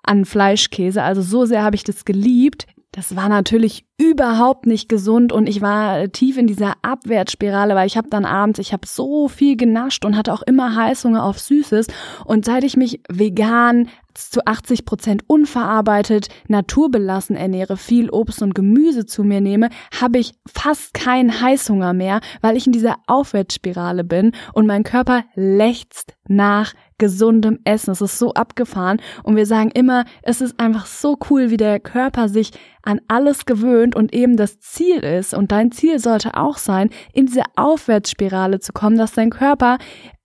An 0.02 0.24
Fleischkäse. 0.24 1.02
Also 1.02 1.22
so 1.22 1.44
sehr 1.44 1.62
habe 1.62 1.76
ich 1.76 1.84
das 1.84 2.04
geliebt. 2.04 2.66
Das 2.90 3.16
war 3.16 3.28
natürlich 3.28 3.84
überhaupt 4.02 4.66
nicht 4.66 4.88
gesund 4.88 5.32
und 5.32 5.48
ich 5.48 5.60
war 5.60 6.10
tief 6.10 6.36
in 6.36 6.48
dieser 6.48 6.74
Abwärtsspirale, 6.82 7.76
weil 7.76 7.86
ich 7.86 7.96
habe 7.96 8.08
dann 8.10 8.24
abends, 8.24 8.58
ich 8.58 8.72
habe 8.72 8.86
so 8.86 9.28
viel 9.28 9.56
genascht 9.56 10.04
und 10.04 10.16
hatte 10.16 10.32
auch 10.32 10.42
immer 10.42 10.74
Heißhunger 10.74 11.22
auf 11.22 11.38
Süßes 11.38 11.86
und 12.24 12.44
seit 12.44 12.64
ich 12.64 12.76
mich 12.76 13.00
vegan 13.08 13.88
zu 14.14 14.44
80 14.44 14.84
Prozent 14.84 15.24
unverarbeitet, 15.26 16.28
naturbelassen 16.48 17.36
ernähre, 17.36 17.76
viel 17.76 18.10
Obst 18.10 18.42
und 18.42 18.54
Gemüse 18.54 19.06
zu 19.06 19.24
mir 19.24 19.40
nehme, 19.40 19.70
habe 20.00 20.18
ich 20.18 20.34
fast 20.46 20.94
keinen 20.94 21.40
Heißhunger 21.40 21.92
mehr, 21.92 22.20
weil 22.40 22.56
ich 22.56 22.66
in 22.66 22.72
dieser 22.72 22.96
Aufwärtsspirale 23.06 24.04
bin 24.04 24.32
und 24.52 24.66
mein 24.66 24.82
Körper 24.82 25.24
lechzt 25.34 26.14
nach 26.28 26.74
gesundem 26.98 27.58
Essen. 27.64 27.90
Es 27.90 28.00
ist 28.00 28.18
so 28.18 28.32
abgefahren 28.34 29.00
und 29.22 29.36
wir 29.36 29.46
sagen 29.46 29.70
immer, 29.72 30.04
es 30.22 30.40
ist 30.40 30.60
einfach 30.60 30.86
so 30.86 31.18
cool, 31.30 31.50
wie 31.50 31.56
der 31.56 31.80
Körper 31.80 32.28
sich 32.28 32.52
an 32.82 33.00
alles 33.08 33.44
gewöhnt 33.44 33.91
und 33.94 34.14
eben 34.14 34.36
das 34.36 34.60
Ziel 34.60 34.98
ist 34.98 35.34
und 35.34 35.52
dein 35.52 35.72
Ziel 35.72 35.98
sollte 35.98 36.34
auch 36.34 36.58
sein, 36.58 36.90
in 37.12 37.26
diese 37.26 37.42
Aufwärtsspirale 37.56 38.60
zu 38.60 38.72
kommen, 38.72 38.98
dass 38.98 39.12
dein 39.12 39.30
Körper 39.30 39.78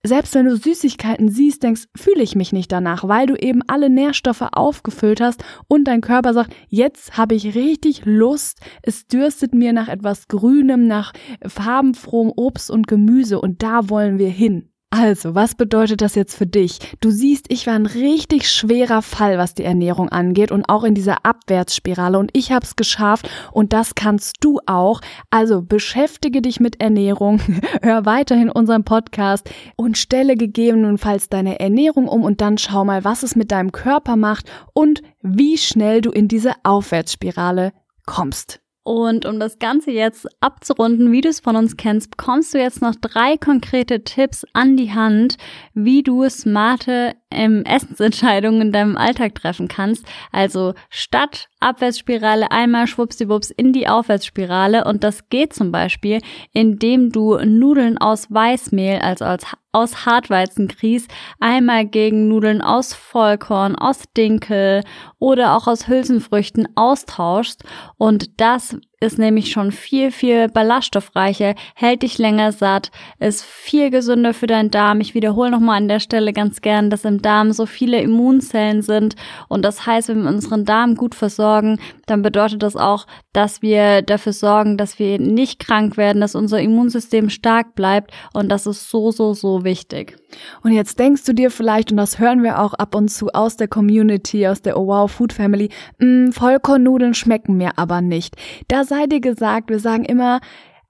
selbst 0.04 0.34
wenn 0.34 0.46
du 0.46 0.56
Süßigkeiten 0.56 1.28
siehst, 1.28 1.62
denkst, 1.62 1.86
fühle 1.96 2.22
ich 2.22 2.36
mich 2.36 2.52
nicht 2.52 2.70
danach, 2.70 3.06
weil 3.06 3.26
du 3.26 3.34
eben 3.34 3.62
alle 3.66 3.90
Nährstoffe 3.90 4.44
aufgefüllt 4.52 5.20
hast 5.20 5.44
und 5.66 5.84
dein 5.84 6.00
Körper 6.00 6.32
sagt, 6.34 6.54
jetzt 6.68 7.16
habe 7.18 7.34
ich 7.34 7.54
richtig 7.54 8.02
Lust, 8.04 8.60
es 8.82 9.06
dürstet 9.06 9.54
mir 9.54 9.72
nach 9.72 9.88
etwas 9.88 10.28
Grünem, 10.28 10.86
nach 10.86 11.12
farbenfrohem 11.44 12.32
Obst 12.36 12.70
und 12.70 12.86
Gemüse 12.86 13.40
und 13.40 13.62
da 13.62 13.90
wollen 13.90 14.18
wir 14.18 14.30
hin. 14.30 14.70
Also, 14.90 15.34
was 15.34 15.54
bedeutet 15.54 16.00
das 16.00 16.14
jetzt 16.14 16.34
für 16.34 16.46
dich? 16.46 16.78
Du 17.00 17.10
siehst, 17.10 17.52
ich 17.52 17.66
war 17.66 17.74
ein 17.74 17.84
richtig 17.84 18.50
schwerer 18.50 19.02
Fall, 19.02 19.36
was 19.36 19.52
die 19.52 19.64
Ernährung 19.64 20.08
angeht 20.08 20.50
und 20.50 20.64
auch 20.70 20.82
in 20.82 20.94
dieser 20.94 21.26
Abwärtsspirale 21.26 22.18
und 22.18 22.30
ich 22.32 22.52
habe 22.52 22.64
es 22.64 22.74
geschafft 22.74 23.28
und 23.52 23.74
das 23.74 23.94
kannst 23.94 24.36
du 24.40 24.60
auch. 24.64 25.02
Also, 25.28 25.60
beschäftige 25.60 26.40
dich 26.40 26.58
mit 26.58 26.80
Ernährung, 26.80 27.42
hör 27.82 28.06
weiterhin 28.06 28.48
unseren 28.48 28.84
Podcast 28.84 29.50
und 29.76 29.98
stelle 29.98 30.36
gegebenenfalls 30.36 31.28
deine 31.28 31.60
Ernährung 31.60 32.08
um 32.08 32.24
und 32.24 32.40
dann 32.40 32.56
schau 32.56 32.86
mal, 32.86 33.04
was 33.04 33.22
es 33.22 33.36
mit 33.36 33.52
deinem 33.52 33.72
Körper 33.72 34.16
macht 34.16 34.50
und 34.72 35.02
wie 35.20 35.58
schnell 35.58 36.00
du 36.00 36.10
in 36.10 36.28
diese 36.28 36.52
Aufwärtsspirale 36.62 37.72
kommst. 38.06 38.62
Und 38.88 39.26
um 39.26 39.38
das 39.38 39.58
Ganze 39.58 39.90
jetzt 39.90 40.26
abzurunden, 40.40 41.12
wie 41.12 41.20
du 41.20 41.28
es 41.28 41.40
von 41.40 41.56
uns 41.56 41.76
kennst, 41.76 42.16
bekommst 42.16 42.54
du 42.54 42.58
jetzt 42.58 42.80
noch 42.80 42.94
drei 42.94 43.36
konkrete 43.36 44.02
Tipps 44.02 44.46
an 44.54 44.78
die 44.78 44.94
Hand, 44.94 45.36
wie 45.74 46.02
du 46.02 46.26
smarte 46.30 47.14
ähm, 47.30 47.64
Essensentscheidungen 47.66 48.62
in 48.62 48.72
deinem 48.72 48.96
Alltag 48.96 49.34
treffen 49.34 49.68
kannst. 49.68 50.06
Also 50.32 50.72
statt 50.88 51.50
Abwärtsspirale 51.60 52.50
einmal 52.50 52.86
schwuppsiwupps 52.86 53.50
in 53.50 53.72
die 53.72 53.88
Aufwärtsspirale. 53.88 54.84
Und 54.84 55.04
das 55.04 55.28
geht 55.28 55.52
zum 55.52 55.72
Beispiel, 55.72 56.20
indem 56.52 57.10
du 57.10 57.36
Nudeln 57.38 57.98
aus 57.98 58.30
Weißmehl, 58.30 59.00
also 59.00 59.24
als 59.24 59.46
aus 59.72 60.06
Hartweizengrieß, 60.06 61.08
einmal 61.40 61.86
gegen 61.86 62.28
Nudeln 62.28 62.62
aus 62.62 62.94
Vollkorn, 62.94 63.76
aus 63.76 64.04
Dinkel 64.16 64.82
oder 65.18 65.56
auch 65.56 65.66
aus 65.66 65.88
Hülsenfrüchten 65.88 66.68
austauschst. 66.74 67.64
Und 67.96 68.40
das 68.40 68.76
ist 69.00 69.18
nämlich 69.18 69.50
schon 69.50 69.70
viel, 69.70 70.10
viel 70.10 70.48
ballaststoffreicher, 70.48 71.54
hält 71.74 72.02
dich 72.02 72.18
länger 72.18 72.52
satt, 72.52 72.90
ist 73.20 73.44
viel 73.44 73.90
gesünder 73.90 74.34
für 74.34 74.48
deinen 74.48 74.70
Darm. 74.70 75.00
Ich 75.00 75.14
wiederhole 75.14 75.50
nochmal 75.50 75.76
an 75.76 75.88
der 75.88 76.00
Stelle 76.00 76.32
ganz 76.32 76.60
gern, 76.60 76.90
dass 76.90 77.04
im 77.04 77.22
Darm 77.22 77.52
so 77.52 77.66
viele 77.66 78.00
Immunzellen 78.00 78.82
sind 78.82 79.14
und 79.48 79.64
das 79.64 79.86
heißt, 79.86 80.08
wenn 80.08 80.22
wir 80.22 80.28
unseren 80.30 80.64
Darm 80.64 80.96
gut 80.96 81.14
versorgen, 81.14 81.78
dann 82.06 82.22
bedeutet 82.22 82.62
das 82.62 82.74
auch, 82.74 83.06
dass 83.32 83.62
wir 83.62 84.02
dafür 84.02 84.32
sorgen, 84.32 84.76
dass 84.76 84.98
wir 84.98 85.20
nicht 85.20 85.60
krank 85.60 85.96
werden, 85.96 86.20
dass 86.20 86.34
unser 86.34 86.60
Immunsystem 86.60 87.30
stark 87.30 87.76
bleibt 87.76 88.10
und 88.32 88.48
das 88.48 88.66
ist 88.66 88.90
so, 88.90 89.12
so, 89.12 89.32
so 89.32 89.62
wichtig. 89.62 90.16
Und 90.62 90.72
jetzt 90.72 90.98
denkst 90.98 91.24
du 91.24 91.32
dir 91.32 91.50
vielleicht, 91.50 91.90
und 91.90 91.98
das 91.98 92.18
hören 92.18 92.42
wir 92.42 92.60
auch 92.60 92.74
ab 92.74 92.94
und 92.94 93.08
zu 93.08 93.28
aus 93.28 93.56
der 93.56 93.68
Community, 93.68 94.46
aus 94.46 94.60
der 94.60 94.78
Oh 94.78 94.88
Wow 94.88 95.10
Food 95.10 95.32
Family, 95.32 95.70
mm, 95.98 96.30
Vollkornnudeln 96.32 97.14
schmecken 97.14 97.56
mir 97.56 97.78
aber 97.78 98.00
nicht. 98.00 98.36
Da 98.66 98.84
sei 98.88 99.06
dir 99.06 99.20
gesagt, 99.20 99.70
wir 99.70 99.78
sagen 99.78 100.04
immer, 100.04 100.40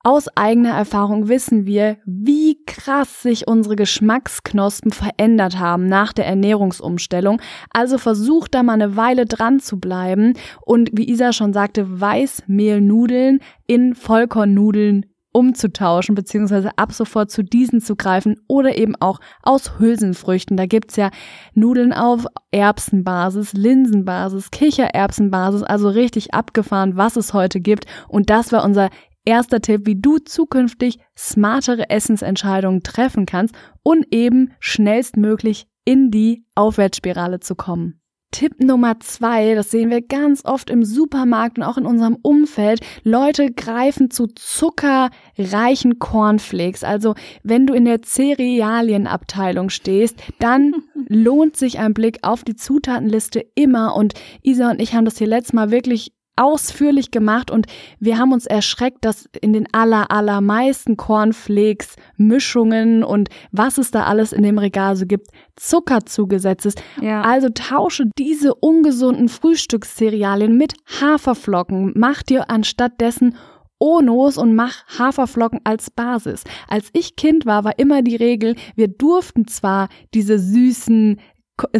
aus 0.04 0.28
eigener 0.36 0.70
Erfahrung 0.70 1.28
wissen 1.28 1.66
wir, 1.66 1.98
wie 2.06 2.64
krass 2.64 3.22
sich 3.22 3.48
unsere 3.48 3.76
Geschmacksknospen 3.76 4.92
verändert 4.92 5.58
haben 5.58 5.86
nach 5.86 6.12
der 6.12 6.24
Ernährungsumstellung. 6.26 7.42
Also 7.70 7.98
versuch 7.98 8.48
da 8.48 8.62
mal 8.62 8.74
eine 8.74 8.96
Weile 8.96 9.26
dran 9.26 9.60
zu 9.60 9.78
bleiben 9.78 10.34
und 10.64 10.90
wie 10.92 11.10
Isa 11.10 11.32
schon 11.32 11.52
sagte, 11.52 12.00
Weißmehlnudeln 12.00 13.40
in 13.66 13.94
Vollkornnudeln 13.94 15.04
umzutauschen, 15.32 16.14
beziehungsweise 16.14 16.70
ab 16.76 16.92
sofort 16.92 17.30
zu 17.30 17.42
diesen 17.42 17.80
zu 17.80 17.96
greifen 17.96 18.36
oder 18.48 18.76
eben 18.76 18.96
auch 18.96 19.20
aus 19.42 19.78
Hülsenfrüchten. 19.78 20.56
Da 20.56 20.66
gibt's 20.66 20.96
ja 20.96 21.10
Nudeln 21.54 21.92
auf 21.92 22.26
Erbsenbasis, 22.50 23.52
Linsenbasis, 23.52 24.50
Kichererbsenbasis, 24.50 25.62
also 25.62 25.88
richtig 25.88 26.34
abgefahren, 26.34 26.96
was 26.96 27.16
es 27.16 27.34
heute 27.34 27.60
gibt. 27.60 27.86
Und 28.08 28.30
das 28.30 28.52
war 28.52 28.64
unser 28.64 28.88
erster 29.24 29.60
Tipp, 29.60 29.82
wie 29.84 30.00
du 30.00 30.18
zukünftig 30.18 30.98
smartere 31.16 31.90
Essensentscheidungen 31.90 32.82
treffen 32.82 33.26
kannst 33.26 33.54
und 33.82 34.06
eben 34.10 34.52
schnellstmöglich 34.58 35.66
in 35.84 36.10
die 36.10 36.44
Aufwärtsspirale 36.54 37.40
zu 37.40 37.54
kommen. 37.54 37.97
Tipp 38.30 38.60
Nummer 38.60 39.00
zwei, 39.00 39.54
das 39.54 39.70
sehen 39.70 39.88
wir 39.88 40.02
ganz 40.02 40.44
oft 40.44 40.68
im 40.68 40.84
Supermarkt 40.84 41.58
und 41.58 41.64
auch 41.64 41.78
in 41.78 41.86
unserem 41.86 42.18
Umfeld. 42.20 42.80
Leute 43.02 43.50
greifen 43.50 44.10
zu 44.10 44.26
zuckerreichen 44.26 45.98
Cornflakes. 45.98 46.84
Also 46.84 47.14
wenn 47.42 47.66
du 47.66 47.72
in 47.72 47.86
der 47.86 48.02
Cerealienabteilung 48.02 49.70
stehst, 49.70 50.16
dann 50.38 50.74
lohnt 51.08 51.56
sich 51.56 51.78
ein 51.78 51.94
Blick 51.94 52.18
auf 52.22 52.44
die 52.44 52.54
Zutatenliste 52.54 53.44
immer. 53.54 53.94
Und 53.96 54.12
Isa 54.42 54.70
und 54.70 54.80
ich 54.80 54.94
haben 54.94 55.06
das 55.06 55.16
hier 55.16 55.26
letztes 55.26 55.54
Mal 55.54 55.70
wirklich 55.70 56.12
ausführlich 56.38 57.10
gemacht 57.10 57.50
und 57.50 57.66
wir 57.98 58.18
haben 58.18 58.32
uns 58.32 58.46
erschreckt, 58.46 59.04
dass 59.04 59.28
in 59.40 59.52
den 59.52 59.66
aller, 59.72 60.10
allermeisten 60.10 60.96
Cornflakes 60.96 61.96
Mischungen 62.16 63.02
und 63.04 63.28
was 63.52 63.78
es 63.78 63.90
da 63.90 64.04
alles 64.04 64.32
in 64.32 64.42
dem 64.42 64.58
Regal 64.58 64.96
so 64.96 65.06
gibt, 65.06 65.28
Zucker 65.56 66.06
zugesetzt 66.06 66.66
ist. 66.66 66.82
Ja. 67.00 67.22
Also 67.22 67.48
tausche 67.48 68.04
diese 68.18 68.54
ungesunden 68.54 69.28
Frühstückscerealien 69.28 70.56
mit 70.56 70.74
Haferflocken. 71.00 71.92
Mach 71.96 72.22
dir 72.22 72.50
anstatt 72.50 73.00
dessen 73.00 73.36
Onos 73.78 74.38
und 74.38 74.54
mach 74.54 74.84
Haferflocken 74.98 75.60
als 75.64 75.90
Basis. 75.90 76.44
Als 76.68 76.90
ich 76.92 77.16
Kind 77.16 77.46
war, 77.46 77.64
war 77.64 77.78
immer 77.78 78.02
die 78.02 78.16
Regel, 78.16 78.56
wir 78.74 78.88
durften 78.88 79.46
zwar 79.46 79.88
diese 80.14 80.38
süßen 80.38 81.20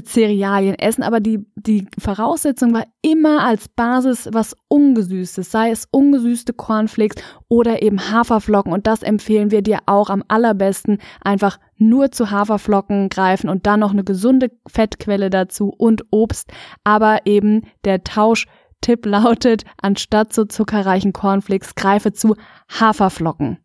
Cerealien 0.05 0.75
essen, 0.75 1.03
aber 1.03 1.21
die, 1.21 1.47
die 1.57 1.87
Voraussetzung 1.99 2.75
war 2.75 2.85
immer 3.03 3.45
als 3.45 3.69
Basis 3.69 4.29
was 4.33 4.57
Ungesüßtes, 4.69 5.51
sei 5.51 5.71
es 5.71 5.87
ungesüßte 5.91 6.53
Cornflakes 6.53 7.23
oder 7.49 7.83
eben 7.83 8.11
Haferflocken 8.11 8.73
und 8.73 8.87
das 8.87 9.03
empfehlen 9.03 9.51
wir 9.51 9.63
dir 9.63 9.79
auch 9.87 10.11
am 10.11 10.25
allerbesten 10.29 10.99
einfach 11.21 11.59
nur 11.77 12.11
zu 12.11 12.31
Haferflocken 12.31 13.09
greifen 13.09 13.49
und 13.49 13.67
dann 13.67 13.81
noch 13.81 13.93
eine 13.93 14.05
gesunde 14.05 14.51
Fettquelle 14.67 15.31
dazu 15.31 15.73
und 15.77 16.05
Obst, 16.11 16.51
aber 16.83 17.21
eben 17.25 17.63
der 17.85 18.03
Tauschtipp 18.03 19.07
lautet, 19.07 19.65
anstatt 19.81 20.33
zu 20.33 20.47
zuckerreichen 20.47 21.13
Cornflakes 21.13 21.75
greife 21.77 22.13
zu 22.13 22.35
Haferflocken. 22.69 23.59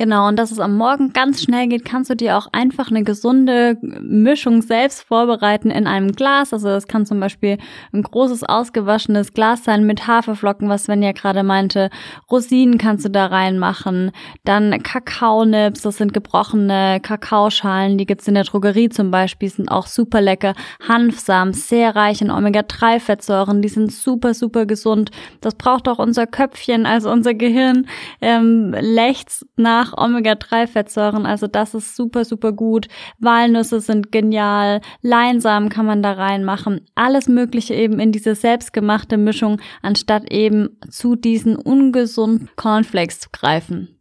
Genau, 0.00 0.28
und 0.28 0.38
dass 0.38 0.50
es 0.50 0.58
am 0.58 0.78
Morgen 0.78 1.12
ganz 1.12 1.42
schnell 1.42 1.68
geht, 1.68 1.84
kannst 1.84 2.08
du 2.08 2.16
dir 2.16 2.38
auch 2.38 2.46
einfach 2.52 2.90
eine 2.90 3.04
gesunde 3.04 3.76
Mischung 3.82 4.62
selbst 4.62 5.02
vorbereiten 5.02 5.70
in 5.70 5.86
einem 5.86 6.12
Glas. 6.12 6.54
Also 6.54 6.68
das 6.68 6.86
kann 6.86 7.04
zum 7.04 7.20
Beispiel 7.20 7.58
ein 7.92 8.00
großes 8.00 8.42
ausgewaschenes 8.42 9.34
Glas 9.34 9.62
sein 9.62 9.84
mit 9.84 10.06
Haferflocken, 10.06 10.70
was 10.70 10.84
Svenja 10.84 11.12
gerade 11.12 11.42
meinte. 11.42 11.90
Rosinen 12.30 12.78
kannst 12.78 13.04
du 13.04 13.10
da 13.10 13.26
reinmachen. 13.26 14.12
Dann 14.44 14.82
Kakaonips, 14.82 15.82
das 15.82 15.98
sind 15.98 16.14
gebrochene 16.14 17.00
Kakaoschalen, 17.02 17.98
die 17.98 18.06
gibt's 18.06 18.26
in 18.26 18.32
der 18.32 18.44
Drogerie 18.44 18.88
zum 18.88 19.10
Beispiel, 19.10 19.50
sind 19.50 19.70
auch 19.70 19.86
super 19.86 20.22
lecker. 20.22 20.54
Hanfsamen, 20.88 21.52
sehr 21.52 21.94
reich 21.94 22.22
in 22.22 22.30
Omega-3-Fettsäuren, 22.30 23.60
die 23.60 23.68
sind 23.68 23.92
super, 23.92 24.32
super 24.32 24.64
gesund. 24.64 25.10
Das 25.42 25.56
braucht 25.56 25.88
auch 25.88 25.98
unser 25.98 26.26
Köpfchen, 26.26 26.86
also 26.86 27.10
unser 27.10 27.34
Gehirn, 27.34 27.86
ähm, 28.22 28.74
lechzt 28.80 29.44
nach 29.56 29.89
nach 29.90 30.04
Omega-3-Fettsäuren. 30.04 31.26
Also 31.26 31.46
das 31.46 31.74
ist 31.74 31.96
super, 31.96 32.24
super 32.24 32.52
gut. 32.52 32.88
Walnüsse 33.18 33.80
sind 33.80 34.12
genial. 34.12 34.80
Leinsamen 35.02 35.68
kann 35.68 35.86
man 35.86 36.02
da 36.02 36.12
reinmachen. 36.12 36.82
Alles 36.94 37.28
Mögliche 37.28 37.74
eben 37.74 37.98
in 37.98 38.12
diese 38.12 38.34
selbstgemachte 38.34 39.16
Mischung, 39.16 39.60
anstatt 39.82 40.30
eben 40.30 40.78
zu 40.88 41.16
diesen 41.16 41.56
ungesunden 41.56 42.50
Cornflakes 42.56 43.20
zu 43.20 43.28
greifen. 43.32 43.99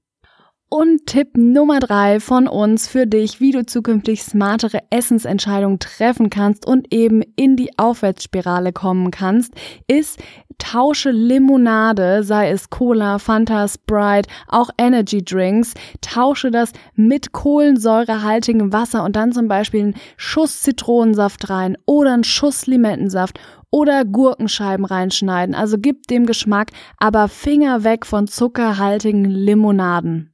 Und 0.71 1.07
Tipp 1.07 1.35
Nummer 1.35 1.79
drei 1.79 2.19
von 2.19 2.47
uns 2.47 2.87
für 2.87 3.07
dich, 3.07 3.39
wie 3.39 3.49
du 3.49 3.65
zukünftig 3.65 4.21
smartere 4.21 4.81
Essensentscheidungen 4.91 5.79
treffen 5.79 6.29
kannst 6.29 6.67
und 6.67 6.93
eben 6.93 7.23
in 7.35 7.55
die 7.55 7.71
Aufwärtsspirale 7.79 8.71
kommen 8.71 9.09
kannst, 9.09 9.55
ist 9.87 10.19
tausche 10.59 11.09
Limonade, 11.09 12.23
sei 12.23 12.51
es 12.51 12.69
Cola, 12.69 13.17
Fanta, 13.17 13.67
Sprite, 13.67 14.29
auch 14.47 14.69
Energy 14.77 15.25
Drinks, 15.25 15.73
tausche 16.01 16.51
das 16.51 16.71
mit 16.93 17.31
kohlensäurehaltigem 17.31 18.71
Wasser 18.71 19.03
und 19.03 19.15
dann 19.15 19.31
zum 19.31 19.47
Beispiel 19.47 19.81
einen 19.81 19.95
Schuss 20.17 20.61
Zitronensaft 20.61 21.49
rein 21.49 21.77
oder 21.87 22.13
einen 22.13 22.23
Schuss 22.23 22.67
Limettensaft 22.67 23.39
oder 23.71 24.05
Gurkenscheiben 24.05 24.85
reinschneiden. 24.85 25.55
Also 25.55 25.77
gib 25.79 26.05
dem 26.07 26.27
Geschmack, 26.27 26.69
aber 26.97 27.27
Finger 27.27 27.83
weg 27.83 28.05
von 28.05 28.27
zuckerhaltigen 28.27 29.25
Limonaden. 29.25 30.31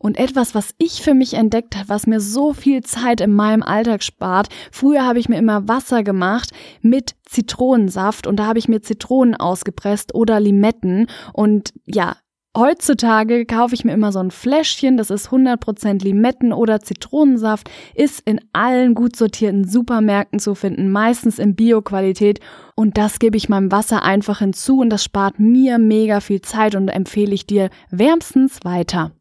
Und 0.00 0.18
etwas, 0.18 0.54
was 0.54 0.74
ich 0.78 1.02
für 1.02 1.12
mich 1.12 1.34
entdeckt 1.34 1.76
habe, 1.76 1.90
was 1.90 2.06
mir 2.06 2.20
so 2.20 2.54
viel 2.54 2.82
Zeit 2.82 3.20
in 3.20 3.32
meinem 3.32 3.62
Alltag 3.62 4.02
spart. 4.02 4.48
Früher 4.72 5.04
habe 5.04 5.18
ich 5.18 5.28
mir 5.28 5.36
immer 5.36 5.68
Wasser 5.68 6.02
gemacht 6.02 6.50
mit 6.80 7.14
Zitronensaft 7.26 8.26
und 8.26 8.36
da 8.36 8.46
habe 8.46 8.58
ich 8.58 8.66
mir 8.66 8.80
Zitronen 8.80 9.36
ausgepresst 9.36 10.14
oder 10.14 10.40
Limetten 10.40 11.06
und 11.34 11.74
ja, 11.84 12.16
Heutzutage 12.56 13.46
kaufe 13.46 13.76
ich 13.76 13.84
mir 13.84 13.92
immer 13.92 14.10
so 14.10 14.18
ein 14.18 14.32
Fläschchen, 14.32 14.96
das 14.96 15.10
ist 15.10 15.28
100% 15.28 16.02
Limetten 16.02 16.52
oder 16.52 16.80
Zitronensaft, 16.80 17.70
ist 17.94 18.22
in 18.24 18.40
allen 18.52 18.96
gut 18.96 19.14
sortierten 19.14 19.62
Supermärkten 19.62 20.40
zu 20.40 20.56
finden, 20.56 20.90
meistens 20.90 21.38
in 21.38 21.54
Bio-Qualität 21.54 22.40
und 22.74 22.98
das 22.98 23.20
gebe 23.20 23.36
ich 23.36 23.48
meinem 23.48 23.70
Wasser 23.70 24.02
einfach 24.02 24.40
hinzu 24.40 24.80
und 24.80 24.90
das 24.90 25.04
spart 25.04 25.38
mir 25.38 25.78
mega 25.78 26.18
viel 26.18 26.40
Zeit 26.40 26.74
und 26.74 26.88
empfehle 26.88 27.34
ich 27.34 27.46
dir 27.46 27.70
wärmstens 27.90 28.58
weiter. 28.64 29.12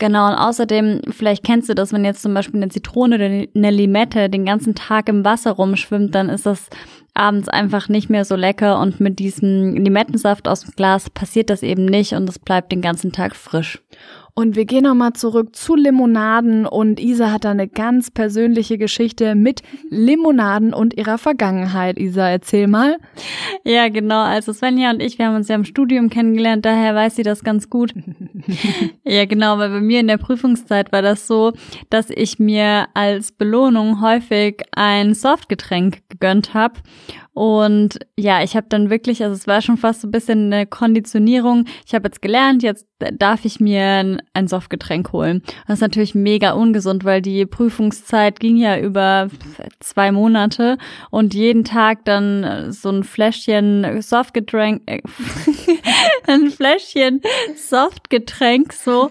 Genau, 0.00 0.28
und 0.28 0.34
außerdem, 0.34 1.02
vielleicht 1.10 1.42
kennst 1.42 1.68
du 1.68 1.74
das, 1.74 1.92
wenn 1.92 2.04
jetzt 2.04 2.22
zum 2.22 2.32
Beispiel 2.32 2.62
eine 2.62 2.70
Zitrone 2.70 3.16
oder 3.16 3.24
eine 3.24 3.70
Limette 3.70 4.30
den 4.30 4.44
ganzen 4.44 4.76
Tag 4.76 5.08
im 5.08 5.24
Wasser 5.24 5.50
rumschwimmt, 5.50 6.14
dann 6.14 6.28
ist 6.28 6.46
das 6.46 6.68
abends 7.14 7.48
einfach 7.48 7.88
nicht 7.88 8.08
mehr 8.08 8.24
so 8.24 8.36
lecker 8.36 8.78
und 8.78 9.00
mit 9.00 9.18
diesem 9.18 9.74
Limettensaft 9.74 10.46
aus 10.46 10.60
dem 10.60 10.74
Glas 10.76 11.10
passiert 11.10 11.50
das 11.50 11.64
eben 11.64 11.84
nicht 11.84 12.12
und 12.12 12.28
es 12.28 12.38
bleibt 12.38 12.70
den 12.70 12.80
ganzen 12.80 13.10
Tag 13.10 13.34
frisch. 13.34 13.82
Und 14.38 14.54
wir 14.54 14.66
gehen 14.66 14.84
nochmal 14.84 15.14
zurück 15.14 15.56
zu 15.56 15.74
Limonaden 15.74 16.64
und 16.64 17.00
Isa 17.00 17.32
hat 17.32 17.44
da 17.44 17.50
eine 17.50 17.66
ganz 17.66 18.12
persönliche 18.12 18.78
Geschichte 18.78 19.34
mit 19.34 19.62
Limonaden 19.90 20.72
und 20.72 20.96
ihrer 20.96 21.18
Vergangenheit. 21.18 21.98
Isa, 21.98 22.28
erzähl 22.28 22.68
mal. 22.68 22.98
Ja, 23.64 23.88
genau. 23.88 24.22
Also 24.22 24.52
Svenja 24.52 24.90
und 24.90 25.02
ich, 25.02 25.18
wir 25.18 25.26
haben 25.26 25.34
uns 25.34 25.48
ja 25.48 25.56
im 25.56 25.64
Studium 25.64 26.08
kennengelernt, 26.08 26.64
daher 26.64 26.94
weiß 26.94 27.16
sie 27.16 27.24
das 27.24 27.42
ganz 27.42 27.68
gut. 27.68 27.92
ja, 29.04 29.24
genau, 29.24 29.58
weil 29.58 29.70
bei 29.70 29.80
mir 29.80 29.98
in 29.98 30.06
der 30.06 30.18
Prüfungszeit 30.18 30.92
war 30.92 31.02
das 31.02 31.26
so, 31.26 31.52
dass 31.90 32.08
ich 32.08 32.38
mir 32.38 32.86
als 32.94 33.32
Belohnung 33.32 34.00
häufig 34.00 34.62
ein 34.70 35.14
Softgetränk 35.14 36.08
gegönnt 36.10 36.54
habe 36.54 36.74
und 37.38 38.00
ja, 38.16 38.42
ich 38.42 38.56
habe 38.56 38.66
dann 38.68 38.90
wirklich, 38.90 39.22
also 39.22 39.36
es 39.36 39.46
war 39.46 39.62
schon 39.62 39.76
fast 39.76 40.00
so 40.00 40.08
ein 40.08 40.10
bisschen 40.10 40.52
eine 40.52 40.66
Konditionierung. 40.66 41.66
Ich 41.86 41.94
habe 41.94 42.08
jetzt 42.08 42.20
gelernt, 42.20 42.64
jetzt 42.64 42.88
darf 42.98 43.44
ich 43.44 43.60
mir 43.60 44.18
ein, 44.32 44.48
Softgetränk 44.48 45.12
holen. 45.12 45.42
Das 45.66 45.76
ist 45.76 45.80
natürlich 45.80 46.14
mega 46.14 46.52
ungesund, 46.52 47.04
weil 47.04 47.22
die 47.22 47.46
Prüfungszeit 47.46 48.40
ging 48.40 48.56
ja 48.56 48.78
über 48.78 49.28
zwei 49.80 50.12
Monate 50.12 50.78
und 51.10 51.34
jeden 51.34 51.64
Tag 51.64 52.04
dann 52.04 52.72
so 52.72 52.90
ein 52.90 53.04
Fläschchen 53.04 54.00
Softgetränk, 54.00 54.82
äh, 54.86 55.00
ein 56.26 56.50
Fläschchen 56.50 57.20
Softgetränk 57.54 58.72
so 58.72 59.10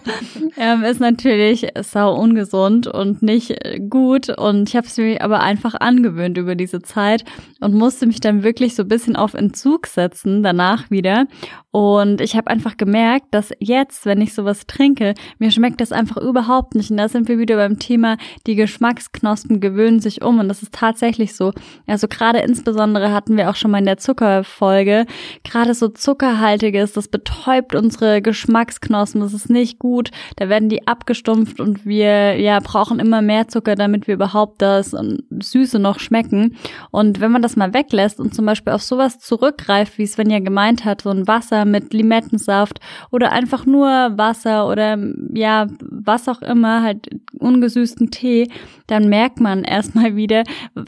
ähm, 0.58 0.84
ist 0.84 1.00
natürlich 1.00 1.68
sau 1.80 2.14
ungesund 2.14 2.86
und 2.86 3.22
nicht 3.22 3.58
gut. 3.88 4.28
Und 4.38 4.68
ich 4.68 4.76
habe 4.76 4.86
es 4.86 4.98
mir 4.98 5.22
aber 5.22 5.40
einfach 5.40 5.74
angewöhnt 5.74 6.36
über 6.36 6.54
diese 6.54 6.82
Zeit 6.82 7.24
und 7.60 7.74
musste 7.74 8.06
mich 8.06 8.18
mich 8.18 8.20
dann 8.20 8.42
wirklich 8.42 8.74
so 8.74 8.82
ein 8.82 8.88
bisschen 8.88 9.16
auf 9.16 9.34
Entzug 9.34 9.86
setzen, 9.86 10.42
danach 10.42 10.90
wieder. 10.90 11.26
Und 11.70 12.20
ich 12.20 12.34
habe 12.36 12.48
einfach 12.48 12.76
gemerkt, 12.76 13.26
dass 13.30 13.50
jetzt, 13.60 14.06
wenn 14.06 14.20
ich 14.20 14.34
sowas 14.34 14.66
trinke, 14.66 15.14
mir 15.38 15.50
schmeckt 15.50 15.80
das 15.80 15.92
einfach 15.92 16.16
überhaupt 16.16 16.74
nicht. 16.74 16.90
Und 16.90 16.96
da 16.96 17.08
sind 17.08 17.28
wir 17.28 17.38
wieder 17.38 17.56
beim 17.56 17.78
Thema, 17.78 18.16
die 18.46 18.56
Geschmacksknospen 18.56 19.60
gewöhnen 19.60 20.00
sich 20.00 20.22
um. 20.22 20.38
Und 20.40 20.48
das 20.48 20.62
ist 20.62 20.72
tatsächlich 20.72 21.36
so. 21.36 21.52
Also 21.86 22.08
gerade 22.08 22.40
insbesondere 22.40 23.12
hatten 23.12 23.36
wir 23.36 23.50
auch 23.50 23.56
schon 23.56 23.70
mal 23.70 23.78
in 23.78 23.84
der 23.84 23.98
Zuckerfolge, 23.98 25.06
gerade 25.44 25.74
so 25.74 25.88
zuckerhaltiges, 25.88 26.94
das 26.98 27.08
betäubt 27.08 27.74
unsere 27.74 28.20
Geschmacksknospen. 28.20 29.20
Das 29.20 29.32
ist 29.32 29.50
nicht 29.50 29.78
gut. 29.78 30.10
Da 30.36 30.48
werden 30.48 30.68
die 30.68 30.86
abgestumpft 30.86 31.60
und 31.60 31.86
wir 31.86 32.38
ja 32.40 32.58
brauchen 32.60 33.00
immer 33.00 33.22
mehr 33.22 33.48
Zucker, 33.48 33.74
damit 33.74 34.06
wir 34.06 34.14
überhaupt 34.14 34.60
das 34.60 34.94
Süße 35.40 35.78
noch 35.78 36.00
schmecken. 36.00 36.56
Und 36.90 37.20
wenn 37.20 37.32
man 37.32 37.42
das 37.42 37.56
mal 37.56 37.74
weglässt, 37.74 38.08
lässt 38.08 38.20
und 38.20 38.34
zum 38.34 38.46
Beispiel 38.46 38.72
auf 38.72 38.82
sowas 38.82 39.18
zurückgreift, 39.18 39.98
wie 39.98 40.06
Svenja 40.06 40.38
gemeint 40.38 40.84
hat, 40.84 41.02
so 41.02 41.10
ein 41.10 41.26
Wasser 41.26 41.64
mit 41.64 41.92
Limettensaft 41.92 42.80
oder 43.10 43.32
einfach 43.32 43.66
nur 43.66 43.88
Wasser 43.88 44.68
oder 44.68 44.96
ja, 45.34 45.66
was 45.80 46.28
auch 46.28 46.42
immer, 46.42 46.82
halt 46.82 47.08
ungesüßten 47.38 48.10
Tee, 48.10 48.48
dann 48.86 49.08
merkt 49.08 49.40
man 49.40 49.64
erstmal 49.64 50.16
wieder, 50.16 50.44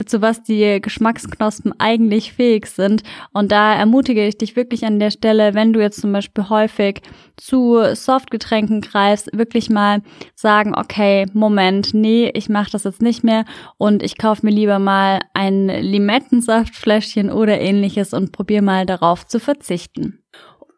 zu 0.07 0.23
was 0.23 0.42
die 0.42 0.81
Geschmacksknospen 0.81 1.75
eigentlich 1.79 2.33
fähig 2.33 2.66
sind. 2.66 3.03
Und 3.33 3.53
da 3.53 3.75
ermutige 3.75 4.27
ich 4.27 4.38
dich 4.38 4.57
wirklich 4.57 4.85
an 4.85 4.99
der 4.99 5.11
Stelle, 5.11 5.55
wenn 5.55 5.73
du 5.73 5.81
jetzt 5.81 6.00
zum 6.01 6.13
Beispiel 6.13 6.49
häufig 6.49 7.03
zu 7.37 7.79
Softgetränken 7.95 8.81
greifst, 8.81 9.31
wirklich 9.37 9.71
mal 9.71 10.03
sagen, 10.35 10.75
okay, 10.77 11.27
Moment, 11.33 11.95
nee, 11.95 12.31
ich 12.35 12.49
mache 12.49 12.71
das 12.73 12.85
jetzt 12.85 13.03
nicht 13.03 13.23
mehr 13.23 13.45
und 13.79 14.03
ich 14.03 14.19
kaufe 14.19 14.45
mir 14.45 14.53
lieber 14.53 14.79
mal 14.79 15.21
ein 15.35 15.69
Limettensaftfläschchen 15.69 17.31
oder 17.31 17.61
ähnliches 17.61 18.13
und 18.13 18.33
probiere 18.33 18.63
mal 18.63 18.87
darauf 18.87 19.27
zu 19.27 19.39
verzichten. 19.39 20.23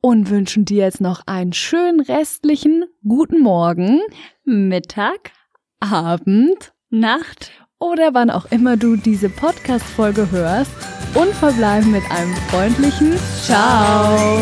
Und 0.05 0.31
wünschen 0.31 0.65
dir 0.65 0.85
jetzt 0.85 1.01
noch 1.01 1.23
einen 1.27 1.53
schönen 1.53 2.01
restlichen 2.01 2.85
guten 3.07 3.41
Morgen, 3.41 4.01
Mittag, 4.45 5.31
Abend, 5.79 6.73
Nacht 6.91 7.53
oder 7.83 8.15
wann 8.15 8.31
auch 8.31 8.47
immer 8.51 8.77
du 8.77 8.97
diese 8.97 9.29
Podcast-Folge 9.29 10.31
hörst 10.31 10.71
und 11.15 11.35
verbleiben 11.35 11.91
mit 11.91 12.05
einem 12.11 12.35
freundlichen 12.49 13.19
Ciao. 13.43 14.39